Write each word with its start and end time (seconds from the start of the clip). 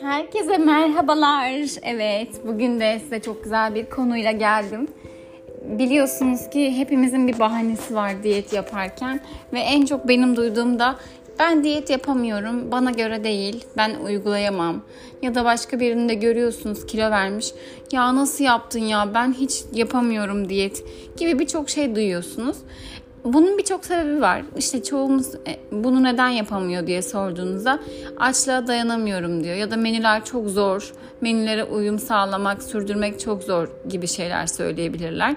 Herkese 0.00 0.58
merhabalar. 0.58 1.50
Evet, 1.82 2.28
bugün 2.46 2.80
de 2.80 2.98
size 2.98 3.20
çok 3.20 3.44
güzel 3.44 3.74
bir 3.74 3.90
konuyla 3.90 4.32
geldim. 4.32 4.88
Biliyorsunuz 5.62 6.50
ki 6.50 6.76
hepimizin 6.76 7.28
bir 7.28 7.38
bahanesi 7.38 7.94
var 7.94 8.22
diyet 8.22 8.52
yaparken 8.52 9.20
ve 9.52 9.60
en 9.60 9.84
çok 9.84 10.08
benim 10.08 10.36
duyduğum 10.36 10.78
da 10.78 10.96
ben 11.38 11.64
diyet 11.64 11.90
yapamıyorum, 11.90 12.72
bana 12.72 12.90
göre 12.90 13.24
değil, 13.24 13.64
ben 13.76 13.94
uygulayamam. 13.94 14.82
Ya 15.22 15.34
da 15.34 15.44
başka 15.44 15.80
birinde 15.80 16.14
görüyorsunuz 16.14 16.86
kilo 16.86 17.10
vermiş. 17.10 17.52
Ya 17.92 18.16
nasıl 18.16 18.44
yaptın 18.44 18.80
ya 18.80 19.14
ben 19.14 19.32
hiç 19.32 19.62
yapamıyorum 19.72 20.48
diyet 20.48 20.84
gibi 21.16 21.38
birçok 21.38 21.70
şey 21.70 21.94
duyuyorsunuz. 21.94 22.56
Bunun 23.24 23.58
birçok 23.58 23.84
sebebi 23.84 24.20
var. 24.20 24.42
İşte 24.56 24.82
çoğumuz 24.82 25.34
e, 25.34 25.58
bunu 25.72 26.02
neden 26.04 26.28
yapamıyor 26.28 26.86
diye 26.86 27.02
sorduğunuzda 27.02 27.78
açlığa 28.18 28.66
dayanamıyorum 28.66 29.44
diyor. 29.44 29.56
Ya 29.56 29.70
da 29.70 29.76
menüler 29.76 30.24
çok 30.24 30.48
zor, 30.48 30.92
menülere 31.20 31.64
uyum 31.64 31.98
sağlamak, 31.98 32.62
sürdürmek 32.62 33.20
çok 33.20 33.42
zor 33.42 33.68
gibi 33.88 34.06
şeyler 34.06 34.46
söyleyebilirler. 34.46 35.36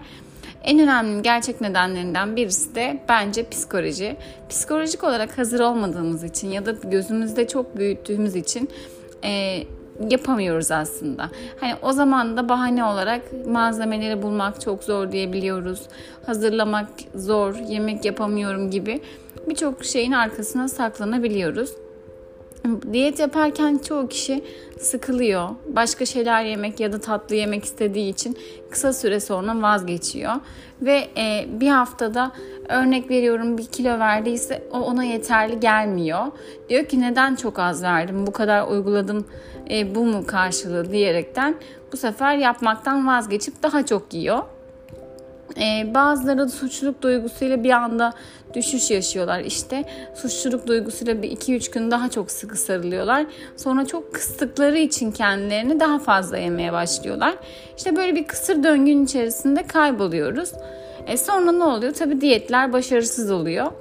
En 0.63 0.79
önemli 0.79 1.21
gerçek 1.21 1.61
nedenlerinden 1.61 2.35
birisi 2.35 2.75
de 2.75 2.99
bence 3.09 3.49
psikoloji. 3.49 4.15
Psikolojik 4.49 5.03
olarak 5.03 5.37
hazır 5.37 5.59
olmadığımız 5.59 6.23
için 6.23 6.51
ya 6.51 6.65
da 6.65 6.71
gözümüzde 6.71 7.47
çok 7.47 7.77
büyüttüğümüz 7.77 8.35
için 8.35 8.69
e, 9.23 9.63
yapamıyoruz 10.09 10.71
aslında. 10.71 11.29
Hani 11.59 11.73
o 11.81 11.91
zaman 11.91 12.37
da 12.37 12.49
bahane 12.49 12.83
olarak 12.83 13.21
malzemeleri 13.47 14.21
bulmak 14.21 14.61
çok 14.61 14.83
zor 14.83 15.11
diyebiliyoruz. 15.11 15.81
Hazırlamak 16.25 16.89
zor, 17.15 17.55
yemek 17.55 18.05
yapamıyorum 18.05 18.71
gibi 18.71 19.01
birçok 19.49 19.85
şeyin 19.85 20.11
arkasına 20.11 20.67
saklanabiliyoruz. 20.67 21.71
Diyet 22.93 23.19
yaparken 23.19 23.77
çoğu 23.77 24.07
kişi 24.07 24.43
sıkılıyor. 24.79 25.49
Başka 25.67 26.05
şeyler 26.05 26.43
yemek 26.43 26.79
ya 26.79 26.93
da 26.93 26.99
tatlı 26.99 27.35
yemek 27.35 27.63
istediği 27.63 28.09
için 28.09 28.37
kısa 28.71 28.93
süre 28.93 29.19
sonra 29.19 29.61
vazgeçiyor. 29.61 30.33
Ve 30.81 31.07
e, 31.17 31.45
bir 31.47 31.67
haftada 31.67 32.31
örnek 32.69 33.09
veriyorum 33.09 33.57
bir 33.57 33.65
kilo 33.65 33.99
verdiyse 33.99 34.63
o 34.71 34.79
ona 34.79 35.03
yeterli 35.03 35.59
gelmiyor. 35.59 36.25
Diyor 36.69 36.85
ki 36.85 37.01
neden 37.01 37.35
çok 37.35 37.59
az 37.59 37.83
verdim 37.83 38.27
bu 38.27 38.31
kadar 38.31 38.67
uyguladım 38.67 39.25
e, 39.69 39.95
bu 39.95 40.05
mu 40.05 40.25
karşılığı 40.27 40.91
diyerekten 40.91 41.55
bu 41.93 41.97
sefer 41.97 42.37
yapmaktan 42.37 43.07
vazgeçip 43.07 43.63
daha 43.63 43.85
çok 43.85 44.13
yiyor. 44.13 44.43
Ee, 45.57 45.93
bazıları 45.93 46.49
suçluluk 46.49 47.01
duygusuyla 47.01 47.63
bir 47.63 47.69
anda 47.69 48.13
düşüş 48.53 48.91
yaşıyorlar. 48.91 49.39
İşte 49.39 49.83
suçluluk 50.15 50.67
duygusuyla 50.67 51.21
bir 51.21 51.31
2-3 51.31 51.71
gün 51.73 51.91
daha 51.91 52.09
çok 52.09 52.31
sıkı 52.31 52.57
sarılıyorlar. 52.57 53.25
Sonra 53.57 53.85
çok 53.85 54.13
kıstıkları 54.13 54.77
için 54.77 55.11
kendilerini 55.11 55.79
daha 55.79 55.99
fazla 55.99 56.37
yemeye 56.37 56.73
başlıyorlar. 56.73 57.33
İşte 57.77 57.95
böyle 57.95 58.15
bir 58.15 58.27
kısır 58.27 58.63
döngünün 58.63 59.05
içerisinde 59.05 59.63
kayboluyoruz. 59.63 60.51
E 61.07 61.17
sonra 61.17 61.51
ne 61.51 61.63
oluyor? 61.63 61.93
Tabii 61.93 62.21
diyetler 62.21 62.73
başarısız 62.73 63.31
oluyor. 63.31 63.71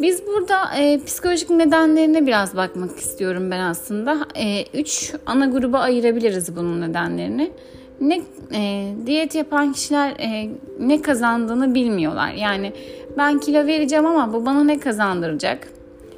Biz 0.00 0.26
burada 0.26 0.74
e, 0.78 1.04
psikolojik 1.04 1.50
nedenlerine 1.50 2.26
biraz 2.26 2.56
bakmak 2.56 2.98
istiyorum 2.98 3.50
ben 3.50 3.60
aslında. 3.60 4.26
E, 4.34 4.64
üç 4.74 5.14
ana 5.26 5.46
gruba 5.46 5.78
ayırabiliriz 5.78 6.56
bunun 6.56 6.80
nedenlerini 6.80 7.52
ne 8.00 8.22
e, 8.54 8.92
diyet 9.06 9.34
yapan 9.34 9.72
kişiler 9.72 10.10
e, 10.10 10.50
ne 10.80 11.02
kazandığını 11.02 11.74
bilmiyorlar. 11.74 12.32
Yani 12.32 12.72
ben 13.18 13.38
kilo 13.38 13.66
vereceğim 13.66 14.06
ama 14.06 14.32
bu 14.32 14.46
bana 14.46 14.64
ne 14.64 14.80
kazandıracak? 14.80 15.68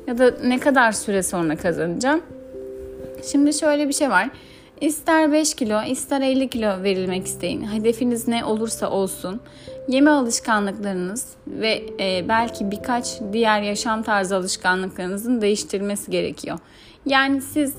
Ya 0.06 0.18
da 0.18 0.30
ne 0.44 0.58
kadar 0.58 0.92
süre 0.92 1.22
sonra 1.22 1.56
kazanacağım? 1.56 2.20
Şimdi 3.32 3.52
şöyle 3.52 3.88
bir 3.88 3.92
şey 3.92 4.10
var. 4.10 4.28
İster 4.80 5.32
5 5.32 5.54
kilo, 5.54 5.82
ister 5.82 6.20
50 6.20 6.48
kilo 6.48 6.82
verilmek 6.82 7.26
isteyin. 7.26 7.62
Hedefiniz 7.72 8.28
ne 8.28 8.44
olursa 8.44 8.90
olsun. 8.90 9.40
Yeme 9.88 10.10
alışkanlıklarınız 10.10 11.26
ve 11.46 11.82
e, 12.00 12.28
belki 12.28 12.70
birkaç 12.70 13.20
diğer 13.32 13.62
yaşam 13.62 14.02
tarzı 14.02 14.36
alışkanlıklarınızın 14.36 15.40
değiştirilmesi 15.40 16.10
gerekiyor. 16.10 16.58
Yani 17.06 17.42
siz 17.42 17.74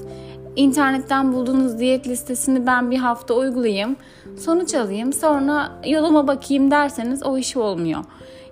internetten 0.56 1.34
bulduğunuz 1.34 1.80
diyet 1.80 2.08
listesini 2.08 2.66
ben 2.68 2.92
bir 2.92 2.98
hafta 2.98 3.34
uygulayayım, 3.34 3.96
sonuç 4.38 4.76
alayım, 4.76 5.14
sonra 5.14 5.72
yoluma 5.86 6.28
bakayım 6.28 6.72
derseniz 6.72 7.24
o 7.24 7.38
iş 7.38 7.58
olmuyor. 7.58 8.04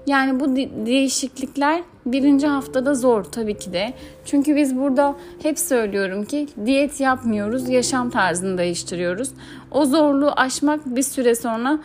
Yani 0.07 0.39
bu 0.39 0.55
değişiklikler 0.85 1.83
birinci 2.05 2.47
haftada 2.47 2.95
zor 2.95 3.23
tabii 3.23 3.57
ki 3.57 3.73
de. 3.73 3.93
Çünkü 4.25 4.55
biz 4.55 4.77
burada 4.77 5.15
hep 5.43 5.59
söylüyorum 5.59 6.25
ki 6.25 6.47
diyet 6.65 6.99
yapmıyoruz, 6.99 7.69
yaşam 7.69 8.09
tarzını 8.09 8.57
değiştiriyoruz. 8.57 9.29
O 9.71 9.85
zorluğu 9.85 10.31
aşmak 10.35 10.95
bir 10.95 11.01
süre 11.01 11.35
sonra 11.35 11.79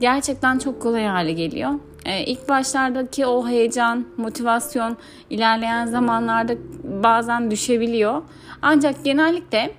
gerçekten 0.00 0.58
çok 0.58 0.82
kolay 0.82 1.04
hale 1.04 1.32
geliyor. 1.32 1.70
Ee, 2.08 2.24
ilk 2.24 2.48
başlardaki 2.48 3.26
o 3.26 3.48
heyecan, 3.48 4.06
motivasyon 4.16 4.96
ilerleyen 5.30 5.86
zamanlarda 5.86 6.52
bazen 6.84 7.50
düşebiliyor. 7.50 8.22
Ancak 8.62 9.04
genellikle 9.04 9.70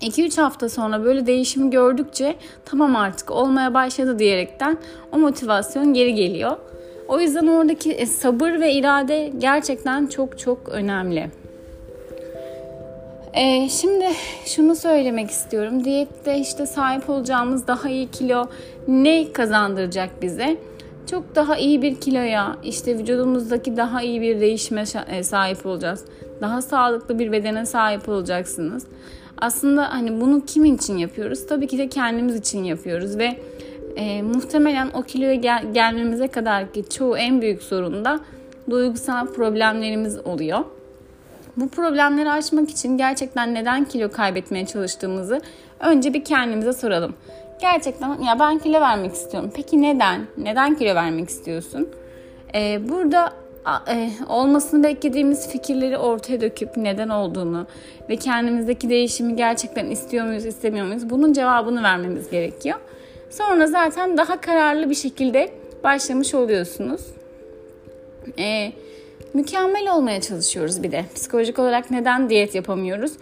2-3 0.00 0.40
hafta 0.40 0.68
sonra 0.68 1.04
böyle 1.04 1.26
değişimi 1.26 1.70
gördükçe 1.70 2.36
tamam 2.64 2.96
artık 2.96 3.30
olmaya 3.30 3.74
başladı 3.74 4.18
diyerekten 4.18 4.78
o 5.12 5.18
motivasyon 5.18 5.94
geri 5.94 6.14
geliyor. 6.14 6.56
O 7.08 7.20
yüzden 7.20 7.46
oradaki 7.46 7.92
e, 7.92 8.06
sabır 8.06 8.60
ve 8.60 8.72
irade 8.72 9.32
gerçekten 9.38 10.06
çok 10.06 10.38
çok 10.38 10.68
önemli. 10.68 11.30
Ee, 13.34 13.68
şimdi 13.68 14.06
şunu 14.46 14.76
söylemek 14.76 15.30
istiyorum. 15.30 15.84
Diyette 15.84 16.38
işte 16.38 16.66
sahip 16.66 17.10
olacağımız 17.10 17.66
daha 17.66 17.88
iyi 17.88 18.10
kilo 18.10 18.46
ne 18.88 19.32
kazandıracak 19.32 20.22
bize? 20.22 20.56
Çok 21.10 21.34
daha 21.34 21.56
iyi 21.56 21.82
bir 21.82 21.94
kiloya, 22.00 22.56
işte 22.64 22.98
vücudumuzdaki 22.98 23.76
daha 23.76 24.02
iyi 24.02 24.20
bir 24.20 24.40
değişime 24.40 24.84
e, 25.08 25.22
sahip 25.22 25.66
olacağız. 25.66 26.04
Daha 26.40 26.62
sağlıklı 26.62 27.18
bir 27.18 27.32
bedene 27.32 27.66
sahip 27.66 28.08
olacaksınız. 28.08 28.86
Aslında 29.38 29.94
hani 29.94 30.20
bunu 30.20 30.44
kimin 30.46 30.76
için 30.76 30.96
yapıyoruz? 30.96 31.46
Tabii 31.46 31.66
ki 31.66 31.78
de 31.78 31.88
kendimiz 31.88 32.36
için 32.36 32.64
yapıyoruz 32.64 33.18
ve 33.18 33.36
e, 33.96 34.22
muhtemelen 34.22 34.90
o 34.94 35.02
kiloya 35.02 35.34
gel- 35.34 35.72
gelmemize 35.72 36.28
kadar 36.28 36.72
ki 36.72 36.84
çoğu 36.88 37.16
en 37.16 37.42
büyük 37.42 37.62
sorun 37.62 38.04
da 38.04 38.20
duygusal 38.70 39.26
problemlerimiz 39.26 40.18
oluyor. 40.26 40.64
Bu 41.56 41.68
problemleri 41.68 42.30
aşmak 42.30 42.70
için 42.70 42.98
gerçekten 42.98 43.54
neden 43.54 43.84
kilo 43.84 44.10
kaybetmeye 44.10 44.66
çalıştığımızı 44.66 45.40
önce 45.80 46.14
bir 46.14 46.24
kendimize 46.24 46.72
soralım. 46.72 47.14
Gerçekten 47.60 48.22
ya 48.22 48.38
ben 48.38 48.58
kilo 48.58 48.80
vermek 48.80 49.12
istiyorum. 49.12 49.50
Peki 49.54 49.82
neden? 49.82 50.26
Neden 50.38 50.74
kilo 50.74 50.94
vermek 50.94 51.28
istiyorsun? 51.28 51.88
Ee, 52.54 52.88
burada 52.88 53.32
e, 53.90 54.10
olmasını 54.28 54.82
beklediğimiz 54.82 55.48
fikirleri 55.48 55.98
ortaya 55.98 56.40
döküp 56.40 56.76
neden 56.76 57.08
olduğunu 57.08 57.66
ve 58.08 58.16
kendimizdeki 58.16 58.90
değişimi 58.90 59.36
gerçekten 59.36 59.90
istiyor 59.90 60.26
muyuz, 60.26 60.46
istemiyor 60.46 60.86
muyuz? 60.86 61.10
Bunun 61.10 61.32
cevabını 61.32 61.82
vermemiz 61.82 62.30
gerekiyor. 62.30 62.78
Sonra 63.30 63.66
zaten 63.66 64.16
daha 64.16 64.40
kararlı 64.40 64.90
bir 64.90 64.94
şekilde 64.94 65.50
başlamış 65.84 66.34
oluyorsunuz. 66.34 67.00
Ee, 68.38 68.72
mükemmel 69.34 69.92
olmaya 69.94 70.20
çalışıyoruz 70.20 70.82
bir 70.82 70.92
de. 70.92 71.04
Psikolojik 71.14 71.58
olarak 71.58 71.90
neden 71.90 72.30
diyet 72.30 72.54
yapamıyoruz? 72.54 73.12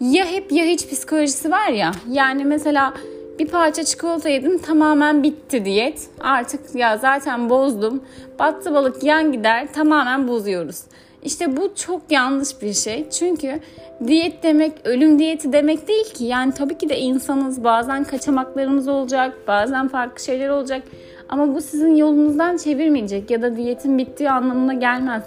Ya 0.00 0.26
hep 0.26 0.52
ya 0.52 0.64
hiç 0.64 0.88
psikolojisi 0.88 1.50
var 1.50 1.68
ya. 1.68 1.92
Yani 2.10 2.44
mesela 2.44 2.94
bir 3.38 3.48
parça 3.48 3.84
çikolata 3.84 4.28
yedim 4.28 4.58
tamamen 4.58 5.22
bitti 5.22 5.64
diyet. 5.64 6.10
Artık 6.20 6.74
ya 6.74 6.96
zaten 6.96 7.50
bozdum. 7.50 8.02
Battı 8.38 8.74
balık 8.74 9.02
yan 9.02 9.32
gider 9.32 9.72
tamamen 9.72 10.28
bozuyoruz. 10.28 10.80
İşte 11.22 11.56
bu 11.56 11.74
çok 11.74 12.02
yanlış 12.10 12.62
bir 12.62 12.72
şey. 12.72 13.10
Çünkü 13.10 13.60
diyet 14.06 14.42
demek 14.42 14.72
ölüm 14.84 15.18
diyeti 15.18 15.52
demek 15.52 15.88
değil 15.88 16.14
ki. 16.14 16.24
Yani 16.24 16.52
tabii 16.52 16.78
ki 16.78 16.88
de 16.88 16.98
insanız. 16.98 17.64
Bazen 17.64 18.04
kaçamaklarımız 18.04 18.88
olacak. 18.88 19.34
Bazen 19.46 19.88
farklı 19.88 20.24
şeyler 20.24 20.48
olacak. 20.48 20.82
Ama 21.28 21.54
bu 21.54 21.60
sizin 21.60 21.96
yolunuzdan 21.96 22.56
çevirmeyecek 22.56 23.30
ya 23.30 23.42
da 23.42 23.56
diyetin 23.56 23.98
bittiği 23.98 24.30
anlamına 24.30 24.74
gelmez. 24.74 25.22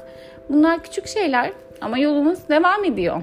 Bunlar 0.49 0.83
küçük 0.83 1.07
şeyler 1.07 1.51
ama 1.81 1.97
yolumuz 1.97 2.39
devam 2.49 2.83
ediyor. 2.83 3.21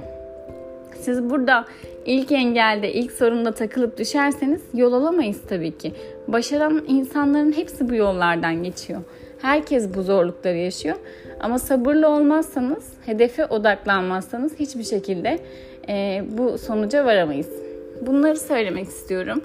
Siz 1.00 1.30
burada 1.30 1.64
ilk 2.06 2.32
engelde, 2.32 2.92
ilk 2.92 3.12
sorunda 3.12 3.52
takılıp 3.52 3.98
düşerseniz 3.98 4.60
yol 4.74 4.92
alamayız 4.92 5.40
tabii 5.48 5.78
ki. 5.78 5.92
Başaran 6.28 6.84
insanların 6.88 7.52
hepsi 7.52 7.90
bu 7.90 7.94
yollardan 7.94 8.62
geçiyor. 8.62 9.00
Herkes 9.42 9.94
bu 9.94 10.02
zorlukları 10.02 10.56
yaşıyor. 10.56 10.96
Ama 11.40 11.58
sabırlı 11.58 12.08
olmazsanız, 12.08 12.92
hedefe 13.06 13.46
odaklanmazsanız 13.46 14.60
hiçbir 14.60 14.84
şekilde 14.84 15.38
e, 15.88 16.24
bu 16.38 16.58
sonuca 16.58 17.04
varamayız. 17.04 17.48
Bunları 18.06 18.36
söylemek 18.36 18.86
istiyorum. 18.86 19.42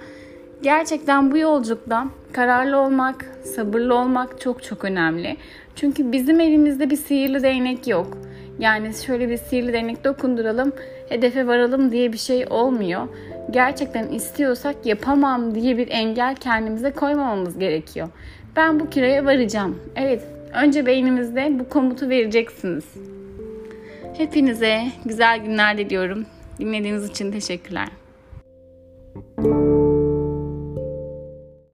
Gerçekten 0.61 1.31
bu 1.31 1.37
yolculukta 1.37 2.05
kararlı 2.31 2.77
olmak, 2.77 3.25
sabırlı 3.43 3.95
olmak 3.95 4.41
çok 4.41 4.63
çok 4.63 4.85
önemli. 4.85 5.37
Çünkü 5.75 6.11
bizim 6.11 6.39
elimizde 6.39 6.89
bir 6.89 6.95
sihirli 6.95 7.43
değnek 7.43 7.87
yok. 7.87 8.17
Yani 8.59 8.93
şöyle 8.93 9.29
bir 9.29 9.37
sihirli 9.37 9.73
değnek 9.73 10.03
dokunduralım, 10.03 10.73
hedefe 11.09 11.47
varalım 11.47 11.91
diye 11.91 12.13
bir 12.13 12.17
şey 12.17 12.45
olmuyor. 12.49 13.07
Gerçekten 13.51 14.07
istiyorsak 14.07 14.85
yapamam 14.85 15.55
diye 15.55 15.77
bir 15.77 15.87
engel 15.87 16.35
kendimize 16.35 16.91
koymamamız 16.91 17.59
gerekiyor. 17.59 18.09
Ben 18.55 18.79
bu 18.79 18.89
kiloya 18.89 19.25
varacağım. 19.25 19.79
Evet, 19.95 20.23
önce 20.53 20.85
beynimizde 20.85 21.59
bu 21.59 21.69
komutu 21.69 22.09
vereceksiniz. 22.09 22.85
Hepinize 24.17 24.83
güzel 25.05 25.39
günler 25.39 25.77
diliyorum. 25.77 26.25
Dinlediğiniz 26.59 27.09
için 27.09 27.31
teşekkürler. 27.31 27.87